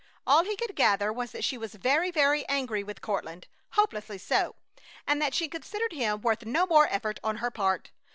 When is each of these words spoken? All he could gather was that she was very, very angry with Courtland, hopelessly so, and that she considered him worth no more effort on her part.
All 0.25 0.43
he 0.45 0.55
could 0.55 0.75
gather 0.75 1.13
was 1.13 1.31
that 1.31 1.43
she 1.43 1.59
was 1.59 1.75
very, 1.75 2.09
very 2.09 2.43
angry 2.49 2.83
with 2.83 3.01
Courtland, 3.03 3.45
hopelessly 3.73 4.17
so, 4.17 4.55
and 5.05 5.21
that 5.21 5.35
she 5.35 5.47
considered 5.47 5.93
him 5.93 6.21
worth 6.23 6.43
no 6.43 6.65
more 6.65 6.87
effort 6.89 7.19
on 7.23 7.35
her 7.37 7.51
part. 7.51 7.91